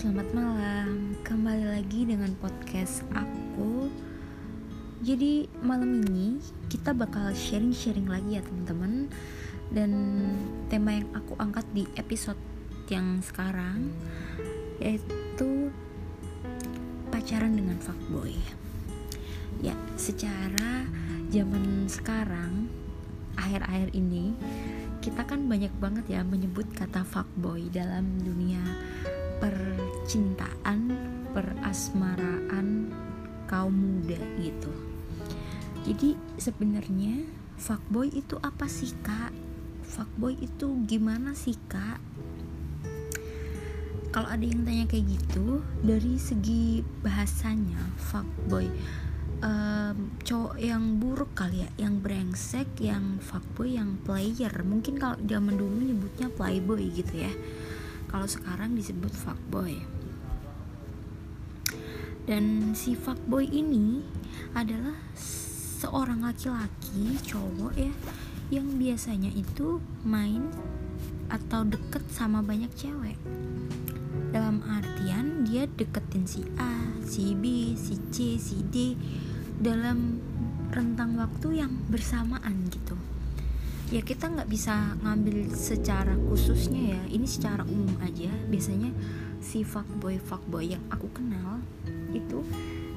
selamat 0.00 0.32
malam. 0.32 1.12
Kembali 1.20 1.76
lagi 1.76 2.08
dengan 2.08 2.32
podcast 2.40 3.04
aku. 3.12 3.92
Jadi 5.04 5.44
malam 5.60 6.00
ini 6.00 6.40
kita 6.72 6.96
bakal 6.96 7.28
sharing-sharing 7.36 8.08
lagi 8.08 8.40
ya 8.40 8.42
teman-teman. 8.48 9.12
Dan 9.68 9.92
tema 10.72 10.96
yang 10.96 11.04
aku 11.12 11.36
angkat 11.36 11.68
di 11.76 11.84
episode 12.00 12.40
yang 12.88 13.20
sekarang 13.20 13.92
yaitu 14.80 15.68
pacaran 17.12 17.52
dengan 17.52 17.76
fuckboy. 17.76 18.32
Ya, 19.60 19.76
secara 20.00 20.88
zaman 21.28 21.92
sekarang 21.92 22.72
akhir-akhir 23.36 23.92
ini 23.92 24.32
kita 25.04 25.28
kan 25.28 25.44
banyak 25.44 25.76
banget 25.76 26.08
ya 26.08 26.24
menyebut 26.24 26.72
kata 26.72 27.04
fuckboy 27.04 27.68
dalam 27.68 28.16
dunia 28.24 28.64
percintaan, 29.40 30.80
perasmaraan 31.32 32.92
kaum 33.48 33.74
muda 33.74 34.20
gitu. 34.38 34.70
Jadi 35.88 36.14
sebenarnya 36.36 37.24
fuckboy 37.56 38.12
itu 38.12 38.36
apa 38.44 38.68
sih 38.68 38.92
kak? 39.00 39.32
Fuckboy 39.82 40.38
itu 40.38 40.84
gimana 40.86 41.32
sih 41.34 41.56
kak? 41.66 41.98
Kalau 44.10 44.26
ada 44.26 44.42
yang 44.42 44.62
tanya 44.66 44.84
kayak 44.86 45.06
gitu, 45.06 45.64
dari 45.82 46.18
segi 46.18 46.82
bahasanya 47.00 47.78
fuckboy 47.96 48.66
um, 49.40 49.96
cowok 50.22 50.56
yang 50.60 50.98
buruk 51.00 51.32
kali 51.32 51.64
ya, 51.64 51.70
yang 51.88 52.02
brengsek, 52.02 52.68
yang 52.82 53.22
fuckboy, 53.22 53.78
yang 53.78 53.96
player. 54.04 54.52
Mungkin 54.66 54.98
kalau 55.00 55.16
zaman 55.24 55.56
dulu 55.56 55.80
nyebutnya 55.80 56.28
playboy 56.34 56.90
gitu 56.92 57.24
ya 57.24 57.32
kalau 58.10 58.26
sekarang 58.26 58.74
disebut 58.74 59.14
fuckboy. 59.14 59.78
Dan 62.26 62.74
si 62.74 62.98
fuckboy 62.98 63.46
ini 63.46 64.02
adalah 64.52 64.98
seorang 65.80 66.26
laki-laki 66.26 67.16
cowok 67.24 67.72
ya 67.78 67.94
yang 68.50 68.66
biasanya 68.76 69.30
itu 69.30 69.78
main 70.02 70.50
atau 71.30 71.62
deket 71.62 72.02
sama 72.10 72.42
banyak 72.42 72.68
cewek. 72.74 73.16
Dalam 74.34 74.60
artian 74.66 75.46
dia 75.46 75.70
deketin 75.70 76.26
si 76.26 76.42
A, 76.58 76.74
si 77.06 77.32
B, 77.38 77.74
si 77.78 77.94
C, 78.10 78.36
si 78.36 78.58
D 78.66 78.98
dalam 79.62 80.18
rentang 80.74 81.18
waktu 81.18 81.62
yang 81.62 81.72
bersamaan 81.88 82.68
gitu 82.70 82.99
ya 83.90 84.00
kita 84.06 84.30
nggak 84.30 84.46
bisa 84.46 84.94
ngambil 85.02 85.50
secara 85.50 86.14
khususnya 86.30 86.96
ya. 86.96 87.02
Ini 87.10 87.26
secara 87.26 87.66
umum 87.66 87.90
aja. 88.00 88.30
Biasanya 88.46 88.94
si 89.42 89.66
fuckboy 89.66 90.22
fuckboy 90.22 90.70
yang 90.70 90.82
aku 90.94 91.10
kenal 91.10 91.58
itu 92.14 92.46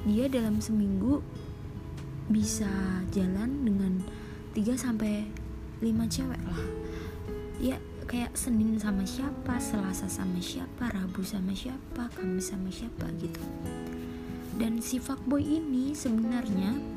dia 0.06 0.30
dalam 0.30 0.62
seminggu 0.62 1.18
bisa 2.30 2.70
jalan 3.10 3.66
dengan 3.66 3.92
3 4.54 4.78
sampai 4.78 5.26
5 5.82 6.14
cewek 6.14 6.42
lah. 6.46 6.62
Ya 7.58 7.76
kayak 8.06 8.36
Senin 8.38 8.78
sama 8.78 9.02
siapa, 9.02 9.58
Selasa 9.58 10.06
sama 10.06 10.38
siapa, 10.38 10.92
Rabu 10.94 11.26
sama 11.26 11.56
siapa, 11.56 12.06
Kamis 12.14 12.54
sama 12.54 12.70
siapa 12.70 13.10
gitu. 13.18 13.42
Dan 14.54 14.78
si 14.78 15.02
fuckboy 15.02 15.42
ini 15.42 15.96
sebenarnya 15.98 16.93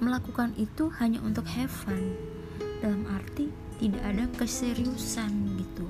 melakukan 0.00 0.56
itu 0.56 0.88
hanya 0.98 1.20
untuk 1.20 1.44
have 1.46 1.70
fun. 1.70 2.16
Dalam 2.80 3.04
arti 3.12 3.52
tidak 3.76 4.02
ada 4.04 4.24
keseriusan 4.40 5.60
gitu. 5.60 5.86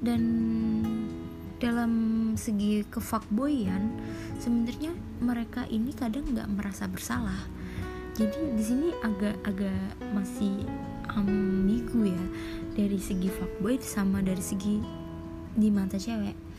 Dan 0.00 0.22
dalam 1.60 1.92
segi 2.40 2.86
kefakboyan 2.88 4.00
sebenarnya 4.40 4.96
mereka 5.20 5.68
ini 5.68 5.92
kadang 5.92 6.24
nggak 6.32 6.48
merasa 6.48 6.88
bersalah. 6.88 7.44
Jadi 8.16 8.56
di 8.56 8.64
sini 8.64 8.88
agak-agak 9.04 10.00
masih 10.16 10.64
ambigu 11.12 12.08
ya. 12.08 12.24
Dari 12.74 12.96
segi 12.96 13.28
fuckboy 13.28 13.76
sama 13.82 14.24
dari 14.24 14.40
segi 14.40 14.80
di 15.52 15.68
mata 15.68 15.98
cewek 15.98 16.49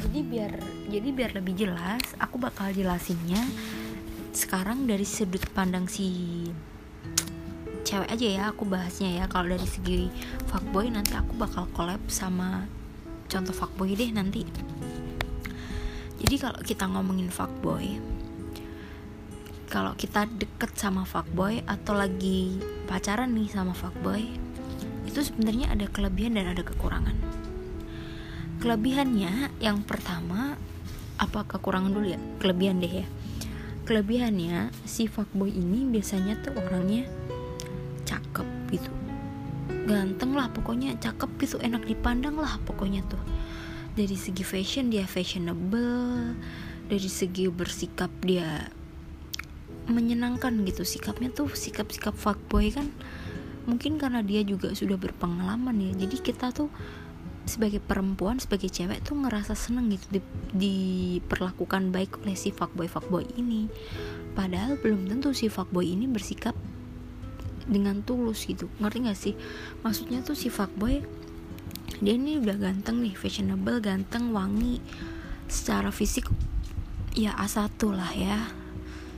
jadi 0.00 0.20
biar 0.24 0.52
jadi 0.88 1.08
biar 1.12 1.30
lebih 1.36 1.54
jelas 1.56 2.02
aku 2.16 2.40
bakal 2.40 2.72
jelasinnya 2.72 3.44
sekarang 4.32 4.88
dari 4.88 5.04
sudut 5.04 5.44
pandang 5.52 5.84
si 5.84 6.48
cewek 7.84 8.08
aja 8.08 8.26
ya 8.26 8.42
aku 8.48 8.64
bahasnya 8.64 9.20
ya. 9.20 9.24
Kalau 9.28 9.52
dari 9.52 9.68
segi 9.68 10.08
fuckboy 10.48 10.88
nanti 10.88 11.12
aku 11.12 11.36
bakal 11.36 11.68
collab 11.76 12.00
sama 12.08 12.64
contoh 13.28 13.52
fuckboy 13.52 13.92
deh 13.92 14.08
nanti. 14.08 14.48
Jadi 16.22 16.34
kalau 16.40 16.60
kita 16.64 16.88
ngomongin 16.88 17.28
fuckboy 17.28 18.00
kalau 19.72 19.96
kita 19.96 20.28
deket 20.28 20.76
sama 20.76 21.08
fuckboy 21.08 21.64
atau 21.64 21.96
lagi 21.96 22.60
pacaran 22.84 23.32
nih 23.32 23.48
sama 23.48 23.72
fuckboy 23.72 24.20
itu 25.08 25.20
sebenarnya 25.24 25.72
ada 25.72 25.88
kelebihan 25.88 26.36
dan 26.36 26.52
ada 26.52 26.60
kekurangan 26.60 27.16
kelebihannya 28.62 29.58
yang 29.58 29.82
pertama 29.82 30.54
apa 31.18 31.42
kekurangan 31.50 31.90
dulu 31.90 32.14
ya? 32.14 32.20
Kelebihan 32.38 32.78
deh 32.78 33.02
ya. 33.02 33.06
Kelebihannya 33.82 34.70
si 34.86 35.10
fuckboy 35.10 35.50
ini 35.50 35.82
biasanya 35.90 36.38
tuh 36.46 36.54
orangnya 36.54 37.10
cakep 38.06 38.46
gitu. 38.70 38.90
Ganteng 39.90 40.38
lah 40.38 40.46
pokoknya 40.54 40.94
cakep 41.02 41.26
gitu 41.42 41.58
enak 41.58 41.82
dipandang 41.90 42.38
lah 42.38 42.62
pokoknya 42.62 43.02
tuh. 43.10 43.18
Dari 43.98 44.14
segi 44.14 44.46
fashion 44.46 44.94
dia 44.94 45.10
fashionable. 45.10 46.38
Dari 46.86 47.10
segi 47.10 47.50
bersikap 47.50 48.14
dia 48.22 48.70
menyenangkan 49.90 50.62
gitu. 50.70 50.86
Sikapnya 50.86 51.34
tuh 51.34 51.50
sikap-sikap 51.50 52.14
fuckboy 52.14 52.70
kan 52.70 52.86
mungkin 53.66 53.94
karena 53.98 54.22
dia 54.22 54.46
juga 54.46 54.70
sudah 54.70 54.94
berpengalaman 54.94 55.74
ya. 55.82 56.06
Jadi 56.06 56.16
kita 56.22 56.54
tuh 56.54 56.70
sebagai 57.42 57.82
perempuan 57.82 58.38
sebagai 58.38 58.70
cewek 58.70 59.02
tuh 59.02 59.18
ngerasa 59.18 59.58
seneng 59.58 59.90
gitu 59.90 60.18
di, 60.18 60.20
diperlakukan 60.54 61.90
baik 61.90 62.22
oleh 62.22 62.38
si 62.38 62.54
fuckboy 62.54 62.86
fuckboy 62.86 63.26
ini. 63.34 63.66
Padahal 64.32 64.78
belum 64.78 65.10
tentu 65.10 65.34
si 65.34 65.50
fuckboy 65.50 65.90
ini 65.92 66.06
bersikap 66.06 66.54
dengan 67.66 68.02
tulus 68.02 68.46
gitu. 68.46 68.70
Ngerti 68.78 68.98
gak 69.06 69.18
sih? 69.18 69.34
Maksudnya 69.82 70.22
tuh 70.22 70.38
si 70.38 70.48
fuckboy 70.48 71.02
dia 72.02 72.18
ini 72.18 72.42
udah 72.42 72.58
ganteng 72.58 73.02
nih 73.02 73.14
fashionable 73.14 73.82
ganteng 73.82 74.30
wangi. 74.34 74.78
Secara 75.50 75.92
fisik 75.92 76.30
ya 77.12 77.34
A1 77.36 77.78
lah 77.92 78.12
ya. 78.14 78.40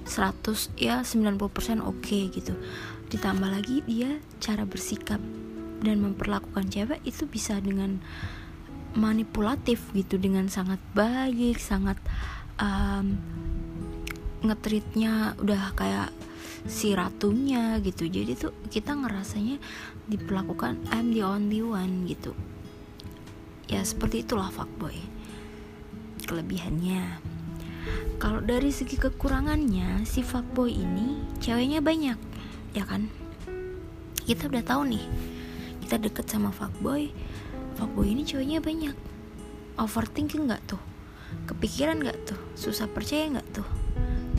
100 0.05 0.77
ya 0.77 1.01
90% 1.01 1.81
oke 1.81 2.05
okay 2.05 2.29
gitu. 2.29 2.53
Ditambah 3.09 3.49
lagi 3.49 3.81
dia 3.89 4.21
cara 4.41 4.69
bersikap 4.69 5.21
dan 5.85 6.01
memperlakukan 6.01 6.73
cewek 6.73 7.05
itu 7.05 7.29
bisa 7.29 7.61
dengan 7.61 8.01
manipulatif 8.95 9.91
gitu 9.93 10.17
dengan 10.17 10.47
sangat 10.47 10.79
baik 10.95 11.59
sangat 11.59 11.99
um, 12.63 13.19
ngetritnya 14.45 15.35
udah 15.41 15.75
kayak 15.75 16.09
si 16.65 16.97
ratunya 16.97 17.77
gitu. 17.85 18.09
Jadi 18.09 18.33
tuh 18.37 18.53
kita 18.73 18.97
ngerasanya 18.97 19.61
diperlakukan 20.09 20.89
I'm 20.93 21.13
the 21.13 21.25
only 21.25 21.61
one 21.61 22.09
gitu. 22.09 22.33
Ya 23.69 23.81
seperti 23.85 24.25
itulah 24.25 24.53
fuckboy 24.53 24.97
kelebihannya. 26.25 27.21
Kalau 28.17 28.41
dari 28.41 28.73
segi 28.73 28.97
kekurangannya 28.97 30.09
si 30.09 30.25
fuckboy 30.25 30.73
ini 30.73 31.21
ceweknya 31.41 31.85
banyak 31.85 32.17
ya 32.73 32.85
kan? 32.89 33.13
Kita 34.25 34.49
udah 34.49 34.65
tahu 34.65 34.83
nih 34.89 35.05
kita 35.85 36.01
deket 36.01 36.25
sama 36.33 36.49
fuckboy 36.49 37.13
fuckboy 37.77 38.09
ini 38.09 38.23
cowoknya 38.25 38.63
banyak. 38.63 38.97
Overthinking 39.77 40.49
nggak 40.49 40.63
tuh? 40.65 40.81
Kepikiran 41.45 42.01
nggak 42.01 42.19
tuh? 42.25 42.41
Susah 42.55 42.87
percaya 42.87 43.29
nggak 43.29 43.49
tuh? 43.53 43.69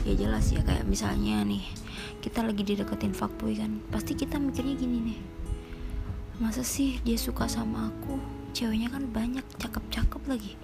Ya 0.07 0.15
jelas 0.15 0.49
ya 0.49 0.63
kayak 0.65 0.87
misalnya 0.87 1.43
nih 1.45 1.61
kita 2.23 2.41
lagi 2.41 2.65
dideketin 2.65 3.13
fuckboy 3.13 3.53
kan 3.59 3.77
pasti 3.93 4.17
kita 4.17 4.41
mikirnya 4.41 4.73
gini 4.73 5.13
nih. 5.13 5.19
Masa 6.41 6.65
sih 6.65 6.97
dia 7.05 7.19
suka 7.19 7.45
sama 7.45 7.93
aku? 7.93 8.17
Ceweknya 8.55 8.89
kan 8.89 9.05
banyak 9.11 9.45
cakep-cakep 9.59 10.21
lagi. 10.25 10.57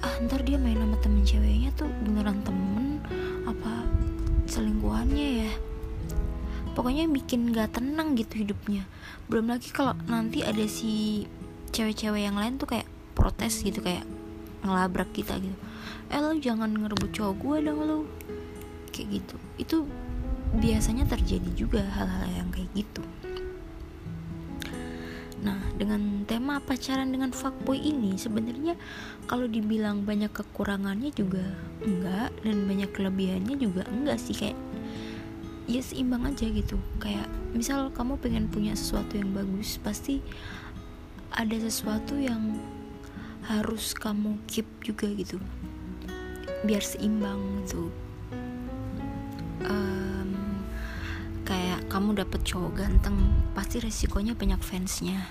Ah 0.00 0.18
ntar 0.24 0.42
dia 0.42 0.58
main 0.58 0.76
sama 0.76 0.98
temen 0.98 1.22
ceweknya 1.22 1.70
tuh 1.76 1.88
beneran 2.02 2.40
temen 2.42 2.98
pokoknya 6.74 7.06
bikin 7.08 7.54
gak 7.54 7.78
tenang 7.78 8.18
gitu 8.18 8.42
hidupnya. 8.44 8.84
Belum 9.30 9.48
lagi 9.54 9.70
kalau 9.70 9.94
nanti 10.10 10.42
ada 10.42 10.66
si 10.66 11.24
cewek-cewek 11.70 12.26
yang 12.26 12.36
lain 12.36 12.58
tuh 12.58 12.68
kayak 12.68 12.86
protes 13.14 13.62
gitu 13.62 13.80
kayak 13.80 14.02
ngelabrak 14.66 15.10
kita 15.14 15.38
gitu. 15.38 15.56
Eh 16.10 16.18
lo 16.18 16.34
jangan 16.36 16.70
ngerebut 16.74 17.10
cowok 17.14 17.34
gue 17.38 17.56
dong 17.70 17.80
lo 17.82 17.98
kayak 18.90 19.22
gitu. 19.22 19.36
Itu 19.56 19.76
biasanya 20.58 21.06
terjadi 21.06 21.50
juga 21.54 21.82
hal-hal 21.82 22.30
yang 22.30 22.48
kayak 22.50 22.70
gitu. 22.74 23.02
Nah 25.44 25.60
dengan 25.76 26.24
tema 26.24 26.56
pacaran 26.62 27.12
dengan 27.12 27.28
fuckboy 27.34 27.76
ini 27.76 28.16
sebenarnya 28.16 28.78
kalau 29.28 29.44
dibilang 29.44 30.08
banyak 30.08 30.32
kekurangannya 30.32 31.12
juga 31.12 31.44
enggak 31.84 32.32
dan 32.40 32.56
banyak 32.64 32.90
kelebihannya 32.96 33.56
juga 33.60 33.84
enggak 33.92 34.16
sih. 34.16 34.32
Kayak 34.32 34.56
ya 35.64 35.80
seimbang 35.80 36.28
aja 36.28 36.46
gitu. 36.48 36.76
Kayak 37.00 37.28
misal 37.56 37.88
kamu 37.92 38.20
pengen 38.20 38.46
punya 38.50 38.76
sesuatu 38.76 39.16
yang 39.16 39.32
bagus 39.32 39.80
pasti 39.80 40.20
ada 41.34 41.56
sesuatu 41.58 42.14
yang 42.14 42.58
harus 43.44 43.92
kamu 43.96 44.40
keep 44.48 44.68
juga 44.84 45.08
gitu. 45.12 45.40
Biar 46.64 46.80
seimbang 46.80 47.64
gitu. 47.64 47.92
Um, 49.64 50.30
kayak 51.44 51.88
kamu 51.88 52.24
dapet 52.24 52.40
cowok 52.44 52.72
ganteng 52.84 53.16
pasti 53.52 53.80
resikonya 53.80 54.36
banyak 54.36 54.60
fansnya. 54.60 55.28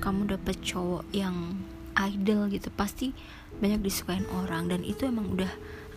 Kamu 0.00 0.28
dapet 0.28 0.60
cowok 0.60 1.08
yang 1.16 1.56
idol 1.96 2.52
gitu 2.52 2.68
pasti 2.72 3.16
banyak 3.60 3.80
disukain 3.80 4.28
orang. 4.36 4.68
Dan 4.68 4.84
itu 4.84 5.08
emang 5.08 5.32
udah 5.32 5.48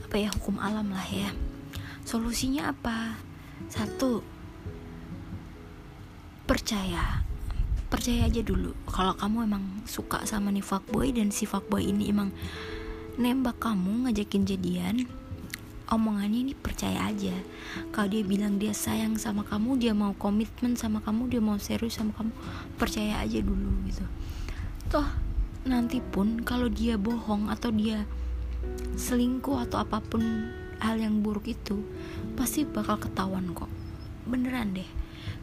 apa 0.08 0.16
ya 0.16 0.32
hukum 0.32 0.60
alam 0.60 0.92
lah 0.92 1.08
ya. 1.08 1.30
Solusinya 2.08 2.74
apa 2.74 3.29
satu 3.68 4.24
percaya. 6.48 7.28
Percaya 7.90 8.30
aja 8.30 8.40
dulu. 8.40 8.72
Kalau 8.88 9.18
kamu 9.18 9.50
emang 9.50 9.64
suka 9.90 10.24
sama 10.24 10.54
nih 10.54 10.64
fuckboy 10.64 11.12
dan 11.12 11.34
si 11.34 11.44
fuckboy 11.44 11.84
ini 11.84 12.14
emang 12.14 12.32
nembak 13.20 13.60
kamu 13.60 14.08
ngajakin 14.08 14.48
jadian 14.48 15.10
omongannya 15.90 16.40
ini 16.50 16.54
percaya 16.54 17.10
aja. 17.10 17.34
Kalau 17.90 18.08
dia 18.08 18.22
bilang 18.22 18.62
dia 18.62 18.72
sayang 18.72 19.18
sama 19.18 19.42
kamu 19.42 19.82
dia 19.82 19.94
mau 19.98 20.14
komitmen 20.16 20.78
sama 20.78 21.02
kamu 21.02 21.38
dia 21.38 21.42
mau 21.42 21.58
serius 21.58 21.98
sama 21.98 22.14
kamu 22.14 22.32
percaya 22.78 23.20
aja 23.20 23.42
dulu 23.42 23.70
gitu. 23.90 24.06
Toh 24.94 25.10
nanti 25.66 26.00
pun 26.00 26.40
kalau 26.46 26.70
dia 26.72 26.96
bohong 26.96 27.52
atau 27.52 27.74
dia 27.74 28.06
selingkuh 28.96 29.66
atau 29.68 29.84
apa 29.84 30.00
pun 30.00 30.22
hal 30.80 31.00
yang 31.00 31.20
buruk 31.24 31.48
itu 31.52 31.84
pasti 32.40 32.64
bakal 32.64 33.00
ketahuan 33.00 33.52
kok. 33.56 33.70
Beneran 34.28 34.76
deh. 34.76 34.90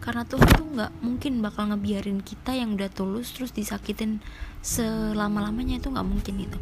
Karena 0.00 0.24
tuh 0.24 0.40
tuh 0.40 0.66
nggak 0.76 0.92
mungkin 1.00 1.40
bakal 1.40 1.72
ngebiarin 1.72 2.20
kita 2.20 2.52
yang 2.56 2.76
udah 2.76 2.92
tulus 2.92 3.32
terus 3.32 3.52
disakitin 3.52 4.20
selama 4.60 5.44
lamanya 5.44 5.80
itu 5.80 5.88
nggak 5.92 6.08
mungkin 6.08 6.36
itu 6.42 6.58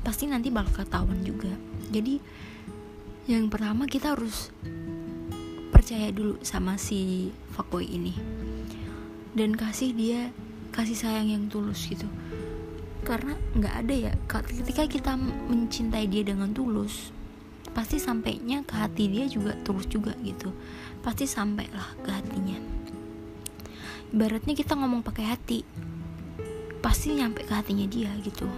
pasti 0.00 0.24
nanti 0.26 0.48
bakal 0.48 0.84
ketahuan 0.84 1.20
juga. 1.24 1.52
Jadi 1.92 2.20
yang 3.28 3.52
pertama 3.52 3.84
kita 3.84 4.16
harus 4.16 4.50
percaya 5.70 6.10
dulu 6.10 6.40
sama 6.40 6.80
si 6.80 7.30
fuckboy 7.52 7.84
ini. 7.84 8.16
Dan 9.36 9.54
kasih 9.54 9.94
dia 9.94 10.34
kasih 10.74 10.96
sayang 10.96 11.28
yang 11.30 11.44
tulus 11.52 11.86
gitu. 11.86 12.08
Karena 13.04 13.36
nggak 13.56 13.74
ada 13.86 13.94
ya 13.94 14.12
ketika 14.28 14.84
kita 14.88 15.12
mencintai 15.20 16.04
dia 16.08 16.24
dengan 16.24 16.52
tulus 16.52 17.12
pasti 17.70 18.02
sampainya 18.02 18.66
ke 18.66 18.74
hati 18.74 19.06
dia 19.10 19.24
juga 19.30 19.54
terus 19.62 19.86
juga 19.86 20.14
gitu. 20.22 20.50
Pasti 21.00 21.24
sampailah 21.24 21.96
ke 22.02 22.10
hatinya. 22.10 22.58
Ibaratnya 24.10 24.54
kita 24.58 24.74
ngomong 24.74 25.06
pakai 25.06 25.24
hati 25.30 25.62
pasti 26.80 27.12
nyampe 27.14 27.44
ke 27.44 27.52
hatinya 27.52 27.86
dia 27.86 28.10
gitu. 28.24 28.48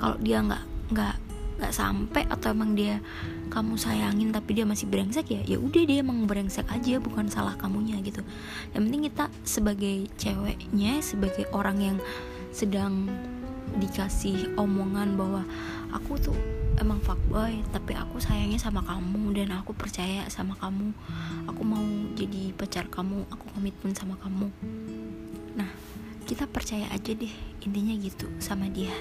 Kalau 0.00 0.16
dia 0.18 0.40
nggak 0.42 0.64
nggak 0.92 1.14
nggak 1.58 1.74
sampai 1.74 2.22
atau 2.30 2.54
emang 2.54 2.72
dia 2.78 3.02
kamu 3.50 3.74
sayangin 3.74 4.30
tapi 4.30 4.54
dia 4.54 4.62
masih 4.62 4.86
brengsek 4.86 5.26
ya 5.34 5.42
ya 5.42 5.58
udah 5.58 5.82
dia 5.82 6.06
emang 6.06 6.28
brengsek 6.30 6.70
aja 6.70 7.02
bukan 7.02 7.28
salah 7.28 7.54
kamunya 7.54 7.98
gitu. 8.02 8.22
Yang 8.74 8.82
penting 8.88 9.02
kita 9.10 9.24
sebagai 9.42 9.96
ceweknya 10.16 11.02
sebagai 11.02 11.44
orang 11.50 11.78
yang 11.78 11.96
sedang 12.54 13.10
dikasih 13.76 14.56
omongan 14.56 15.14
bahwa 15.18 15.42
aku 15.92 16.16
tuh 16.16 16.38
emang 16.78 17.02
fuckboy 17.02 17.60
tapi 17.74 17.94
aku 17.98 18.22
sayangnya 18.22 18.58
sama 18.58 18.80
kamu 18.86 19.34
dan 19.34 19.58
aku 19.58 19.74
percaya 19.74 20.24
sama 20.30 20.54
kamu. 20.58 20.94
Aku 21.50 21.62
mau 21.66 21.84
jadi 22.14 22.54
pacar 22.54 22.86
kamu 22.88 23.26
aku 23.28 23.44
komitmen 23.54 23.92
sama 23.94 24.14
kamu. 24.22 24.48
Nah 25.58 25.70
kita 26.24 26.46
percaya 26.46 26.86
aja 26.94 27.12
deh 27.14 27.34
intinya 27.62 27.94
gitu 27.98 28.30
sama 28.38 28.70
dia. 28.70 28.94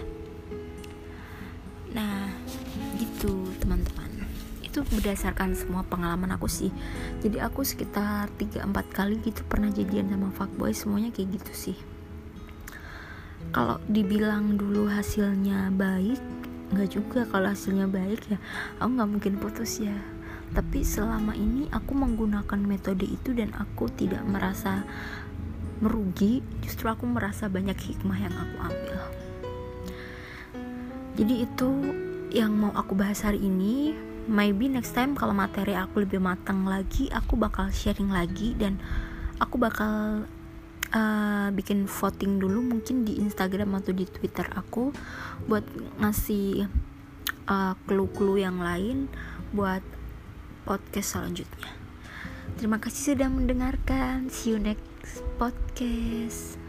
Nah 1.93 2.29
gitu 2.97 3.47
teman-teman. 3.61 4.25
Itu 4.65 4.81
berdasarkan 4.93 5.57
semua 5.57 5.81
pengalaman 5.85 6.33
aku 6.37 6.45
sih. 6.45 6.69
Jadi 7.21 7.41
aku 7.41 7.65
sekitar 7.65 8.29
3-4 8.37 8.67
kali 8.93 9.17
gitu 9.25 9.41
pernah 9.45 9.73
jadian 9.73 10.13
sama 10.13 10.29
fuckboy 10.33 10.73
semuanya 10.73 11.09
kayak 11.09 11.41
gitu 11.41 11.73
sih. 11.73 11.77
Kalau 13.53 13.79
dibilang 13.87 14.59
dulu 14.59 14.85
hasilnya 14.91 15.71
baik 15.73 16.19
nggak 16.67 16.89
juga 16.91 17.23
kalau 17.31 17.47
hasilnya 17.47 17.87
baik 17.87 18.27
ya 18.27 18.39
aku 18.79 18.89
nggak 18.97 19.09
mungkin 19.09 19.33
putus 19.39 19.79
ya. 19.79 19.95
Tapi 20.47 20.79
selama 20.79 21.35
ini 21.35 21.67
aku 21.75 21.91
menggunakan 21.91 22.59
metode 22.63 23.03
itu 23.03 23.35
dan 23.35 23.51
aku 23.51 23.91
tidak 23.91 24.23
merasa 24.23 24.87
merugi 25.83 26.41
justru 26.63 26.87
aku 26.89 27.05
merasa 27.05 27.51
banyak 27.51 27.75
hikmah 27.75 28.17
yang 28.17 28.33
aku 28.33 28.55
ambil. 28.71 28.99
Jadi 31.17 31.35
itu 31.43 31.69
yang 32.31 32.53
mau 32.55 32.71
aku 32.75 32.93
bahas 32.93 33.25
hari 33.25 33.43
ini. 33.43 33.95
Maybe 34.27 34.67
next 34.67 34.91
time 34.91 35.15
kalau 35.15 35.31
materi 35.31 35.71
aku 35.71 36.03
lebih 36.03 36.19
matang 36.19 36.67
lagi 36.67 37.07
aku 37.15 37.39
bakal 37.39 37.71
sharing 37.71 38.11
lagi 38.11 38.51
dan 38.59 38.75
aku 39.39 39.55
bakal 39.55 40.27
uh, 40.93 41.49
bikin 41.51 41.87
voting 41.87 42.39
dulu 42.39 42.63
mungkin 42.63 43.03
di 43.07 43.19
Instagram 43.19 43.79
atau 43.79 43.91
di 43.91 44.05
Twitter 44.05 44.47
aku 44.53 44.91
buat 45.47 45.63
ngasih 45.99 46.67
uh, 47.47 47.73
clue-clue 47.87 48.43
yang 48.43 48.59
lain 48.59 49.07
buat 49.55 49.81
podcast 50.67 51.17
selanjutnya. 51.17 51.71
Terima 52.59 52.81
kasih 52.81 53.15
sudah 53.15 53.29
mendengarkan. 53.31 54.27
See 54.27 54.55
you 54.55 54.59
next 54.59 55.23
podcast. 55.39 56.66